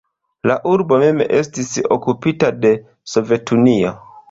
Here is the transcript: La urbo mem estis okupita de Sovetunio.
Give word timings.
La 0.51 0.53
urbo 0.69 0.97
mem 1.03 1.21
estis 1.41 1.69
okupita 1.97 2.51
de 2.65 2.73
Sovetunio. 3.15 3.97